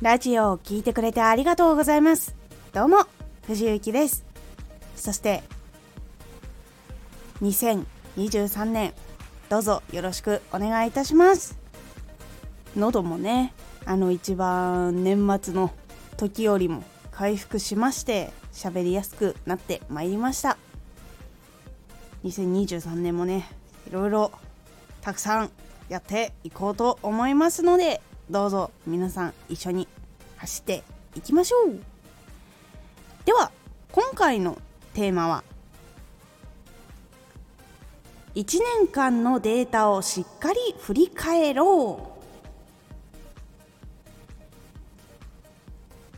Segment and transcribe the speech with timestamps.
[0.00, 2.36] ラジオを聴いてくれてありがとうございます。
[2.72, 2.98] どうも
[3.48, 4.24] 藤幸です。
[4.94, 5.42] そして
[7.42, 8.94] 2023年
[9.48, 11.58] どうぞよろしくお願いいたします。
[12.76, 13.52] 喉もね
[13.86, 15.72] あの一番年末の
[16.16, 20.58] 時よりも回復しまして喋りやすくなってまいりました。
[22.22, 23.50] 2023年もね
[23.88, 24.30] いろいろ
[25.00, 25.50] たくさん
[25.88, 29.88] やっていこうと思いますのでどうぞ皆さん一緒に
[30.36, 31.80] 走っていきましょう。
[33.24, 33.50] では
[33.90, 34.58] 今回の
[34.92, 35.44] テーマは
[38.34, 42.18] 1年間のデータをしっかり振り返ろう。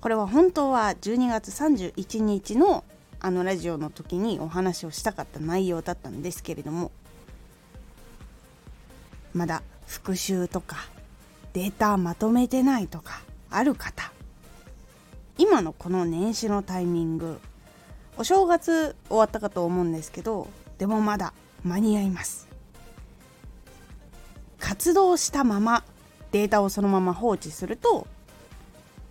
[0.00, 2.84] これは本当は12月31日の
[3.20, 6.92] あのラジオの時にお話をしたかった内容だったんですけれども
[9.32, 10.76] まだ復習とか
[11.54, 14.12] データまとめてないとかある方。
[15.38, 17.40] 今のこの年始のタイミング
[18.16, 20.46] お正月終わったかと思うんですけど
[20.78, 21.32] でもまだ
[21.64, 22.46] 間に合います。
[24.58, 25.84] 活動したまま
[26.32, 28.06] データをそのまま放置すると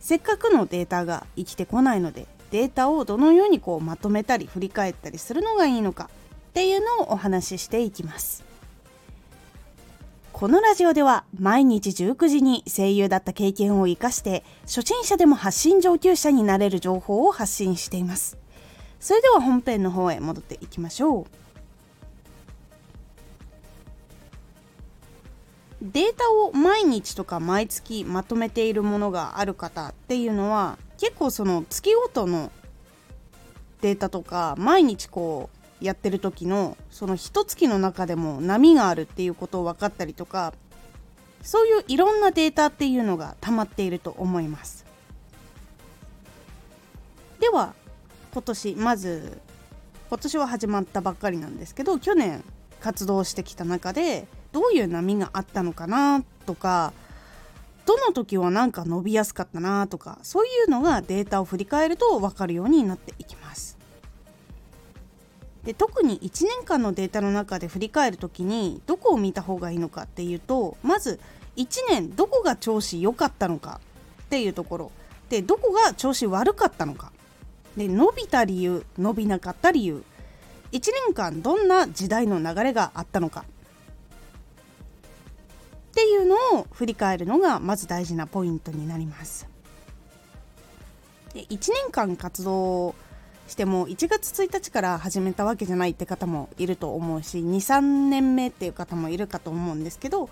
[0.00, 6.10] せっかくのデータが生きてこないのでデータをどのようにこうまとめたり振り返ったりするのがいいのか
[6.48, 8.51] っていうのをお話ししていきます。
[10.32, 18.38] このラジオでは毎日19時に声優だった経験を生かして初心者でも発信上級者になれる情報を発信しています。
[18.98, 21.26] それでは本編の方へ戻っていきましょう。
[25.82, 32.50] データを毎日とか毎月まとめているものがある方っていうのは結構その月ごとの
[33.80, 40.54] データとか毎日こうやってる時のその一月の中でも波があるっていうことを分かったりとか
[41.42, 44.84] そういういろんなデータっていうのが溜まっていると思います。
[47.40, 47.74] では
[48.32, 49.40] 今年まず
[50.08, 52.44] 今年は始まったばっかりなんですけど去年
[52.80, 56.92] 活動してきた中でどういう波があったのかなとか
[57.84, 63.41] どの時はなんか伸びやすかったなとかそういうのがデータを振り返ると分かるようになっていきます。
[65.64, 71.20] で特に1年間のデータの中で振り返る時にどこを見た方がいいのかっていうとまず
[71.56, 73.80] 1年どこが調子良かったのか
[74.22, 74.92] っていうところ。
[75.28, 77.12] でどこが調子悪かったのか。
[77.76, 80.02] で伸びた理由伸びなかった理由。
[80.72, 83.44] 1年間どんな時代の流れがあったのか。
[85.92, 89.46] っていうのを振り返るのがまず大事なポイントになります。
[91.34, 92.94] で1年間活動
[93.48, 100.28] しても1月1日から始めたわけじゃないって方もいると思うし23年目っていう方もいるかと思うんですけど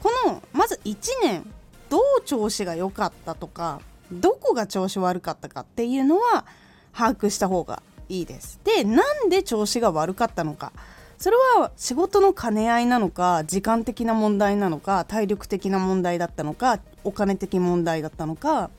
[0.00, 1.44] このまず1年
[1.88, 3.80] どう調子が良かったとか
[4.12, 6.44] どこが調子悪かったかっていうのは
[6.92, 8.58] 把握した方がいいです。
[8.64, 10.72] でなんで調子が悪かったのか
[11.18, 18.70] それは仕事の兼ね合いなのか時間的な問題なのか体力的な問題だったのかお金的問題だったのかっ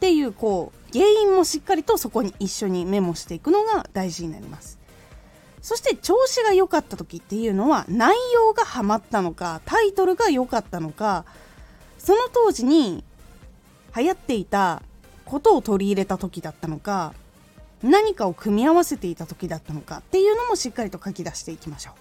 [0.00, 4.78] ていうこう原因もしっかりとそこに一緒にメモしていくのが大事になります。
[5.60, 11.24] そして調子が良かった時っていうのは内容がハマったのかタイトルが良かったのか
[11.98, 13.02] その当時に
[13.96, 14.82] 流行っていた
[15.24, 17.14] ことを取り入れた時だったのか
[17.82, 21.94] 何かを組み合わせていた時だったのかっていうのもしっかりと書き出していきましょう。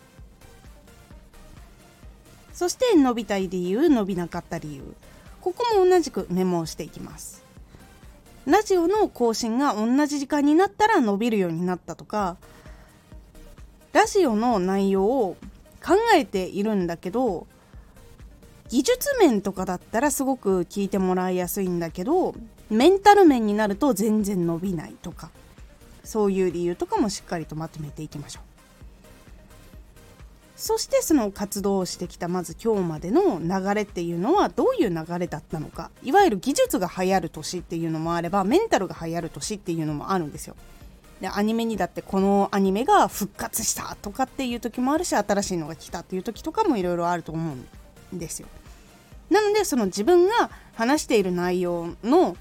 [2.53, 4.83] そして伸びたい理由伸びなかった理由。
[5.41, 7.42] ここも同じくメモをしていきます。
[8.45, 12.37] ラジオの更新が同じ時間になったら伸びるようになったとか
[13.93, 15.37] ラジオの内容を
[15.83, 17.47] 考えているんだけど
[18.69, 22.35] 技術面とかだったらすごく聞いてもらいやすいんだけど
[22.69, 25.29] メンタル面になると全然伸びないとか
[26.03, 28.52] そういう理由とかもしっかりとまとめていきましょう。
[30.63, 35.91] そしてその活動をしてきたまず今日までの流れっていうのはどういう流れだったのか。
[36.03, 40.55] いわゆる技術が流行る年っていうのもあればメンタルが流行る年っていうのもあるんですよ。
[41.19, 47.55] でアニメにだってこのアニメが復活したとかっていう時もあるし新しいのが来たっていう時とかもいろいろあると思
[48.11, 48.47] うんですよ。
[49.29, 52.37] なのでその自分が話している内容の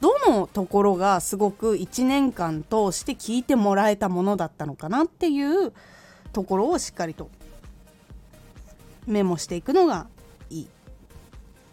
[0.00, 5.74] どのところがすごく1年間通して聞いてもらえたものだったのかなっていう
[6.32, 7.28] ところをしっかりと
[9.06, 10.06] メモしていくのが
[10.50, 10.68] いい。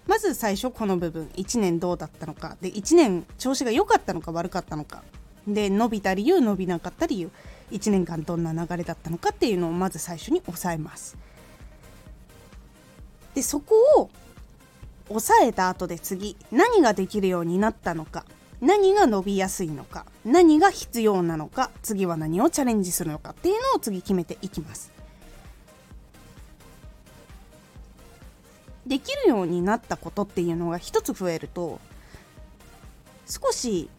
[0.07, 1.29] まず最初この部分。
[1.35, 2.57] 1年どうだったのか。
[2.61, 5.03] で1年調子が良かったのか悪かったのか。
[5.47, 7.29] で伸びた理由伸びなかった理由。
[7.71, 11.17] 1年間どんな流れだったのかっていうのをまず最初に押さえます。
[13.35, 14.09] でそこを
[15.09, 18.25] 抑えた後で次何ができるようになったのか。
[18.59, 20.05] 何が伸びやすいのか。
[20.25, 21.69] 何が必要なのか。
[21.83, 24.96] 次は何をチャレンジするのかっていうのを次決めていきます。
[28.87, 31.79] できるようになったことっていうのが一つ増えると
[33.25, 33.89] 少し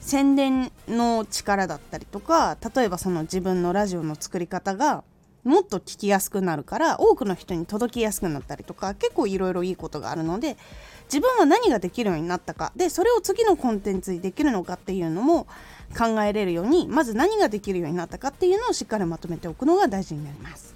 [0.00, 5.02] 宣伝の力だったりとか例えばその自分のラジオの作り方が
[5.44, 10.56] もっと聞きやすくなるから多くの人に届きやすくなったりとか結構いろいろいいことがあるので
[11.04, 15.46] 自分は何ができるようになったかでそれを次のコンテンツにできるのかっていうのも
[15.96, 20.74] 考えれるようにまず何ができるようになったかっていうのをしっかりまとめておくのが大事になります。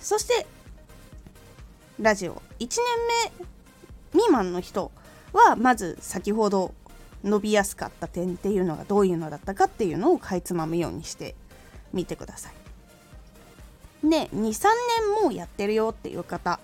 [0.00, 0.46] そして
[2.00, 2.70] ラジオ1年
[4.12, 4.90] 目未満の人
[5.32, 6.74] はまず先ほど
[7.22, 11.34] 伸びやすかった点っていうのがどういうのだったかっていうのをかいつまむようにして
[11.92, 14.08] みてください。
[14.08, 16.60] で23年もうやってるよっていう方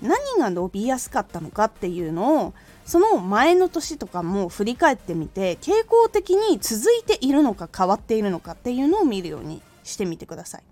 [0.00, 2.54] 何が伸びやすかったのかっていうのを
[2.86, 10.62] その前の年とかも振り返ってみて傾向的に続いているのか変わっているのかっていうのを見るようにしてみてください。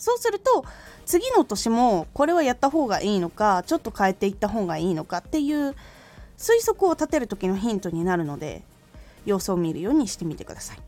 [0.00, 0.64] そうすると
[1.04, 5.76] 次の年もこれはやった方がいいのかちょっと変えていった方がいいのかっていう
[6.38, 8.62] 推測を立てる時のヒントになるので
[9.26, 10.78] 様子を見るようにしてみてください。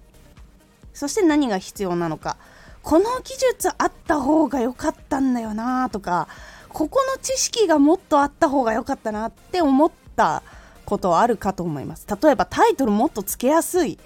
[0.95, 2.37] そして何が必要なのか。
[2.83, 6.27] この技術あった方が良かったんだよなとか
[6.69, 10.43] ここの知識がもっとあった方が良かったなって思った
[10.85, 12.07] ことあるかと思います。
[12.23, 13.99] 例えばタイトルもっとつけやすい。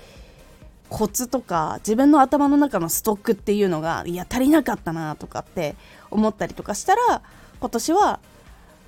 [0.88, 5.74] コツとか自分の頭の中のストックっていうのがいや足りなかったなとかって
[6.10, 7.22] 思ったりとかしたら
[7.60, 8.20] 今年は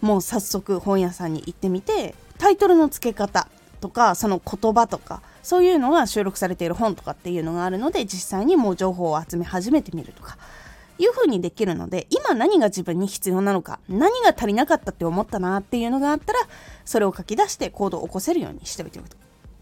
[0.01, 3.49] もう早速本屋さんに行ってみてタイトルの付け方
[3.81, 10.37] とかその言葉とかそういうのが収録されている本とかっていうのがあるので実際にもう情報を集め始めてみるとか
[10.99, 16.41] いう風にできるので今何が自分に必要なのか何が足りなかったって思ったなっていうのがあったら
[16.85, 19.01] それを書き出して行動を起こせるようにしておいて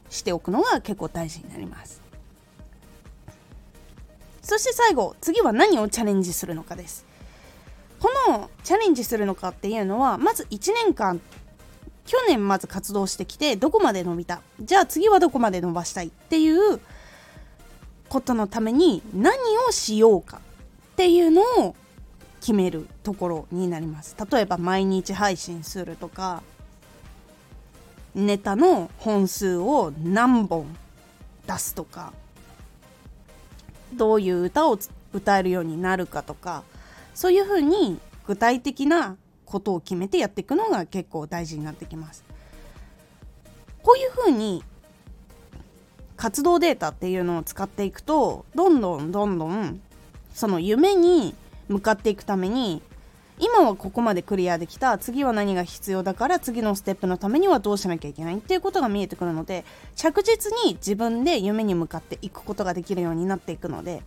[0.09, 2.06] しておくのが結構大事になります。
[4.47, 7.05] そして最後次は何をチャレンジするのかです。
[7.99, 11.21] このチャレンジするのかっていうのはまず1年間
[12.07, 14.43] 去年まず活動してきてどこまで伸びた。
[14.61, 16.81] じゃあ次はどこまで伸ばしたいっていう
[18.09, 19.35] ことのために何
[19.69, 20.41] をしようかっ
[20.95, 21.75] ていうのを
[22.39, 24.15] 決めるところになります。
[24.31, 26.45] 例えば毎日配信するとか
[28.15, 30.67] ネタの本数を何本
[31.49, 32.13] 出すとか。
[33.97, 34.79] どういう歌を
[35.13, 36.63] 歌えるようになるかとか
[37.15, 42.25] そういうふうに具体的なことを決めてやっていくのが結構大事になってきます。
[43.83, 44.65] こういうふうに
[46.17, 49.81] 活動データっていうのを使っていくとどんどんどんどん
[50.35, 51.35] その夢に
[51.69, 52.83] 向かっていくために
[53.39, 54.97] 今はここまでクリアできた。
[54.97, 64.03] 次は何が必要だから次のステップのためにはどうしなきゃいけないっていうことが見えてくるので着実に自分で夢に向かっていくことができるようになっていくので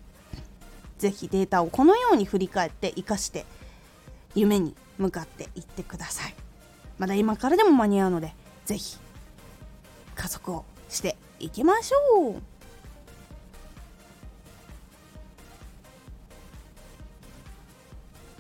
[0.98, 3.46] 是非データをこのように振り返って生かして
[4.34, 6.36] 夢に向かっていってください。
[6.98, 8.34] まだ今からでも間に合うので
[8.66, 8.98] 是非
[10.16, 12.42] 加速をしていきましょう。